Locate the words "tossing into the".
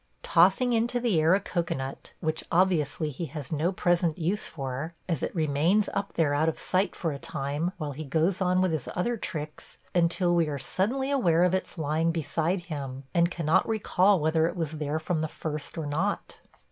0.23-1.21